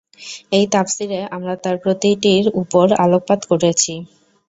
এই 0.51 0.65
তাফসীরে 0.73 1.19
আমরা 1.35 1.53
তার 1.63 1.75
প্রতিটির 1.83 2.45
উপর 2.61 2.85
আলোকপাত 3.03 3.39
করেছি। 3.51 3.93